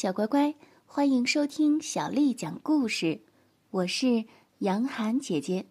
[0.00, 0.54] 小乖乖，
[0.86, 3.20] 欢迎收听小丽讲故事。
[3.68, 4.24] 我是
[4.60, 5.66] 杨涵姐姐。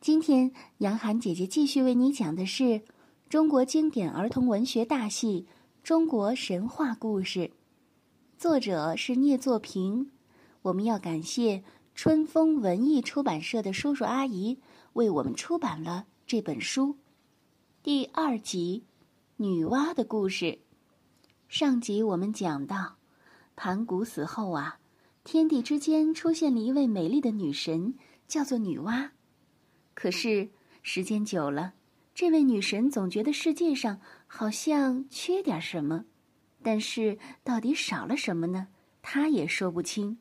[0.00, 2.82] 今天，杨涵姐姐继续为你讲的是
[3.28, 5.48] 中国经典儿童文学大戏
[5.82, 7.40] 《中国神话故事》，
[8.38, 10.12] 作者是聂作平。
[10.62, 14.60] 我们要感谢春风文艺出版社的叔叔阿姨
[14.92, 16.98] 为我们出版了这本书。
[17.82, 18.84] 第二集，
[19.38, 20.60] 女娲的故事。
[21.48, 22.98] 上集我们讲到。
[23.56, 24.78] 盘古死后啊，
[25.24, 27.94] 天地之间出现了一位美丽的女神，
[28.28, 29.10] 叫做女娲。
[29.94, 30.50] 可是
[30.82, 31.72] 时间久了，
[32.14, 36.04] 这位女神总觉得世界上好像缺点什么，
[36.62, 38.68] 但是到底少了什么呢？
[39.00, 40.18] 她也说不清。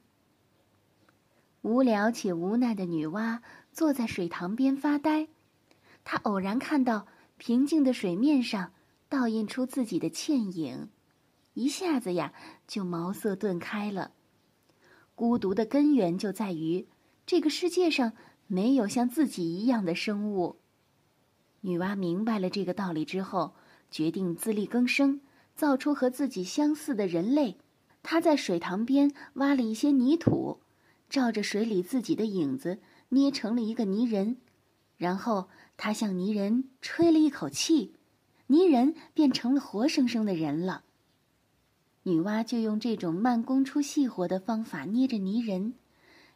[1.62, 3.40] 无聊且无奈的女娲
[3.74, 5.28] 坐在水塘边发呆，
[6.04, 7.06] 她偶然看到
[7.38, 8.72] 平静的水面上
[9.10, 10.90] 倒映出自己的倩影。
[11.56, 12.34] 一下子呀，
[12.68, 14.12] 就茅塞顿开了。
[15.16, 16.86] 孤独的根源就在于
[17.26, 18.14] 这个世界上
[18.48, 20.58] 没有像自己一样的生物。
[21.62, 23.56] 女娲明白了这个道理之后，
[23.90, 25.22] 决定自力更生，
[25.56, 27.58] 造出和自己相似的人类。
[28.04, 30.60] 她在水塘边挖了一些泥土，
[31.10, 34.38] 照着水里自己的影子捏成了一个泥人，
[34.98, 37.96] 然后她向泥人吹了一口气，
[38.48, 40.84] 泥人变成了活生生的人了。
[42.08, 45.74] 女娲就用这种慢工出细活的方法捏着泥人，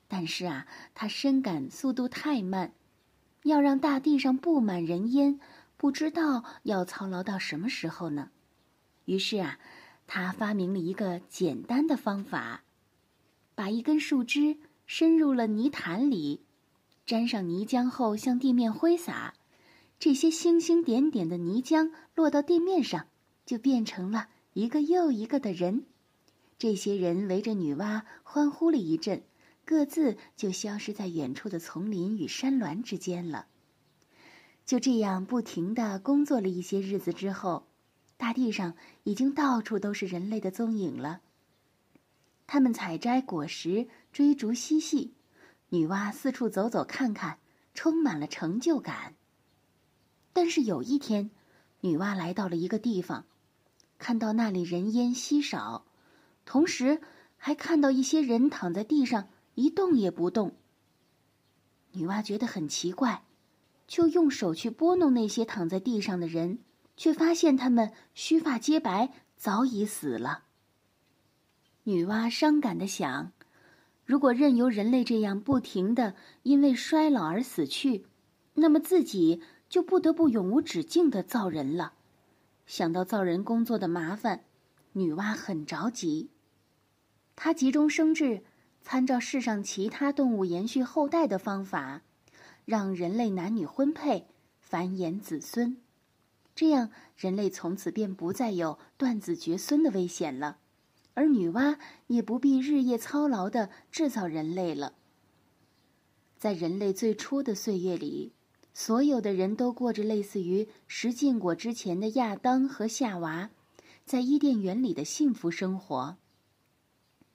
[0.08, 2.74] 但是啊，她深感速度太慢，
[3.44, 5.40] 要让大地上布满人烟，
[5.78, 8.32] 不知道要操劳到什么时候呢。
[9.06, 9.60] 于是啊，
[10.08, 12.64] 她发明了一个简单的方法：
[13.54, 16.42] 把一根树枝伸入了泥潭里，
[17.06, 19.36] 沾上泥浆后向地面挥洒，
[20.00, 23.06] 这些星星点点的泥浆落到地面上，
[23.46, 24.30] 就变成了。
[24.54, 25.86] 一个又一个的人，
[26.58, 29.24] 这些人围着女娲欢呼了一阵，
[29.64, 33.48] 各自就消失在远处的丛林与山峦之间了。
[34.66, 37.68] 就这样不停的工作了一些日子之后，
[38.18, 41.22] 大地上已经到处都是人类的踪影了。
[42.48, 45.14] 他们采摘果实，追逐嬉戏，
[45.70, 47.38] 女娲四处走走看看，
[47.76, 49.16] 充满了成就感。
[50.34, 51.30] 但是有一天，
[51.82, 53.26] 女娲来到了一个地方。
[54.00, 55.86] 看到那里人烟稀少，
[56.46, 57.02] 同时
[57.38, 60.56] 还看到一些人躺在地上一动也不动。
[61.92, 63.24] 女娲觉得很奇怪，
[63.88, 66.60] 就用手去拨弄那些躺在地上的人，
[66.96, 70.44] 却发现他们须发皆白，早已死了。
[71.84, 73.32] 女娲伤感的想：
[74.06, 78.06] 如果任由人类这样不停的因为衰老而死去，
[78.54, 81.94] 那么自己就不得不永无止境的造人了。
[82.70, 84.46] 想到造人工作的麻烦，
[84.92, 86.30] 女娲很着急。
[87.36, 88.44] 她急中生智，
[88.84, 92.04] 参照世上其他动物延续后代的方法，
[92.66, 94.28] 让人类男女婚配，
[94.60, 95.82] 繁衍子孙。
[96.54, 100.60] 这样，人类从此便不再有断子绝孙的危险了，
[101.16, 104.94] 而女娲也不必日夜操劳的制造人类了。
[106.38, 108.34] 在人类最初的岁月里。
[108.82, 113.50] 所有的人都过着类似于食禁果之前的亚当和夏娃，
[114.06, 116.16] 在伊甸园里的幸福生活。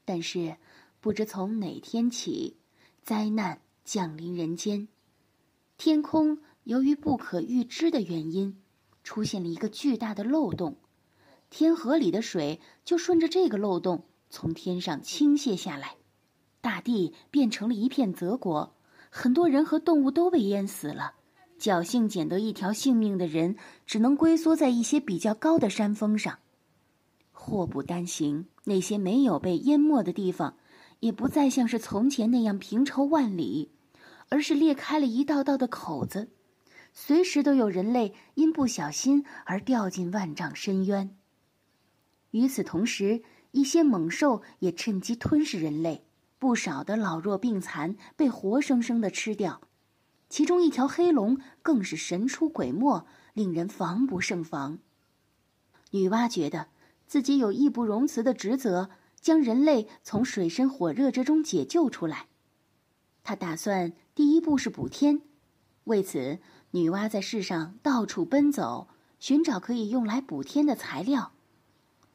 [0.06, 0.56] 但是，
[1.02, 2.56] 不知从哪天起，
[3.02, 4.88] 灾难降临人间，
[5.76, 8.58] 天空由于不可预知的原因，
[9.02, 10.78] 出现了一个巨大的漏洞，
[11.50, 15.96] 天河里的水就顺着这个漏洞从天上倾泻下来，
[16.62, 18.74] 大地变成了一片泽国，
[19.10, 21.16] 很多人和动物都被淹死了。
[21.64, 26.40] 侥幸捡得一条性命的人，只能龟缩在一些比较高的山峰上。
[27.32, 30.58] 祸不单行，那些没有被淹没的地方，
[31.00, 33.70] 也不再像是从前那样平畴万里，
[34.28, 36.28] 而是裂开了一道道的口子，
[36.92, 41.16] 随时都有人类因不小心而掉进万丈深渊。
[42.32, 43.22] 与此同时，
[43.52, 46.04] 一些猛兽也趁机吞噬人类，
[46.38, 49.62] 不少的老弱病残被活生生的吃掉。
[50.34, 54.80] 其中一条黑龙更是神出鬼没，令人防不胜防。
[55.92, 56.66] 女娲觉得
[57.06, 58.90] 自己有义不容辞的职责，
[59.20, 62.26] 将人类从水深火热之中解救出来。
[63.22, 65.22] 她打算第一步是补天，
[65.84, 66.40] 为此，
[66.72, 68.88] 女娲在世上到处奔走，
[69.20, 71.30] 寻找可以用来补天的材料。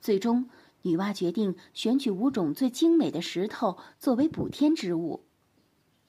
[0.01, 0.49] 最终，
[0.81, 5.23] 女娲决定选取五种最精美的石头作为补天之物。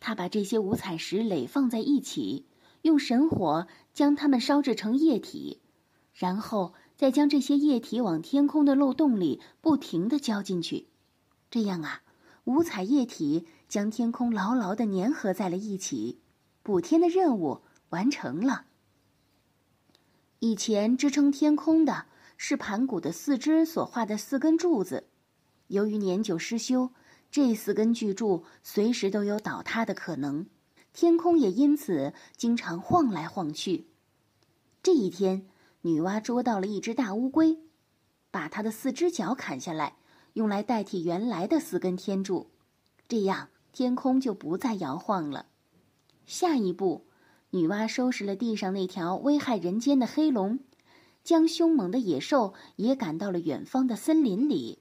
[0.00, 2.46] 他把这些五彩石垒放在一起，
[2.82, 5.60] 用神火将它们烧制成液体，
[6.14, 10.88] 然后再将这些液体往天空的漏洞里不停地浇进去。
[11.50, 12.02] 这样啊，
[12.44, 16.20] 五彩液体将天空牢牢的粘合在了一起，
[16.62, 17.60] 补天的任务
[17.90, 18.64] 完成了。
[20.38, 22.06] 以前支撑天空的
[22.38, 25.08] 是盘古的四肢所画的四根柱子，
[25.66, 26.90] 由于年久失修，
[27.30, 30.46] 这四根巨柱随时都有倒塌的可能，
[30.92, 33.86] 天空也因此经常晃来晃去。
[34.82, 35.46] 这一天，
[35.82, 37.58] 女娲捉到了一只大乌龟，
[38.30, 39.96] 把它的四只脚砍下来，
[40.32, 42.50] 用来代替原来的四根天柱，
[43.08, 45.46] 这样天空就不再摇晃了。
[46.26, 47.06] 下一步。
[47.52, 50.60] 女娲收拾了地上那条危害人间的黑龙，
[51.24, 54.78] 将凶猛的野兽也赶到了远方的森林里。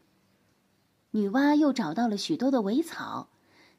[1.11, 3.29] 女娲又找到了许多的苇草，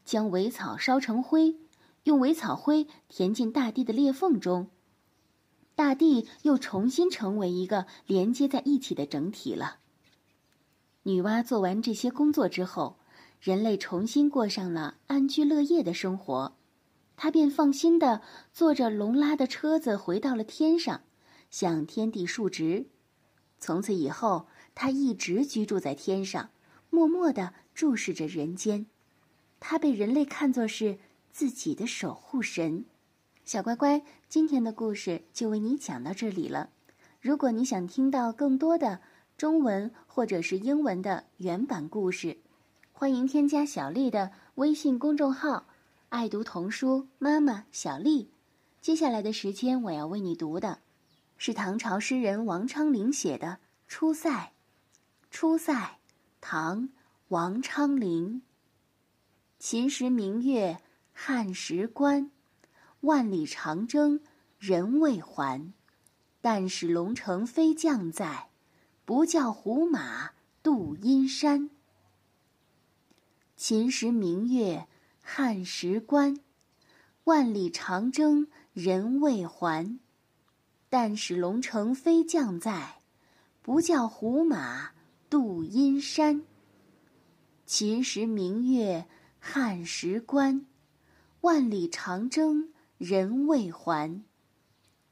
[0.05, 1.57] 将苇草烧成灰，
[2.05, 4.69] 用苇草灰填进大地的裂缝中，
[5.77, 9.79] 大地又重新成为一个连接在一起的整体了。
[11.05, 12.99] 女娲做完这些工作之后，
[13.41, 16.57] 人类重新过上了安居乐业的生活。
[17.17, 18.23] 她便放心的
[18.53, 21.03] 坐着龙拉的车子回到了天上，
[21.49, 22.87] 向天地述职。
[23.59, 26.51] 从此以后，他一直居住在天上，
[26.91, 28.87] 默默的注视着人间。
[29.59, 30.99] 他被人类看作是
[31.33, 32.85] 自己的守护神。
[33.45, 36.71] 小乖乖，今天的故事就为你讲到这里了。
[37.21, 39.01] 如果你想听到更多的
[39.37, 42.39] 中文或者是英文的原版故事，
[42.93, 45.67] 欢迎添加小丽的微信公众号。
[46.11, 48.31] 爱读童书，妈妈小丽。
[48.81, 50.81] 接下来的时间，我要为你读的，
[51.37, 53.47] 是唐朝诗人王昌龄写的
[53.87, 54.31] 《出塞》。
[55.31, 55.73] 《出塞》，
[56.41, 56.83] 唐·
[57.29, 58.43] 王昌龄。
[59.59, 60.83] 秦时明月
[61.13, 62.31] 汉时关，
[63.01, 64.21] 万里长征
[64.59, 65.73] 人未还。
[66.41, 68.49] 但使龙城飞将在，
[69.05, 70.31] 不教胡马
[70.63, 71.71] 度阴山。
[73.57, 74.87] 秦时明月。
[75.23, 76.41] 汉时关，
[77.25, 80.01] 万里长征人未还。
[80.89, 83.01] 但使龙城飞将在，
[83.63, 84.91] 不教胡马
[85.31, 86.43] 度阴山。
[87.65, 89.07] 秦时明月
[89.39, 90.67] 汉时关，
[91.43, 94.25] 万里长征人未还。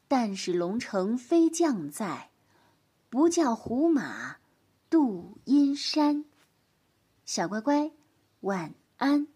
[0.08, 2.30] 但使龙城飞将在，
[3.08, 4.38] 不教胡马
[4.90, 6.24] 度阴山。
[7.24, 7.92] 小乖乖，
[8.40, 9.28] 晚安。